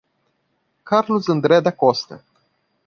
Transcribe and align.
Carlos 0.83 1.29
André 1.29 1.61
da 1.61 1.71
Costa 1.71 2.25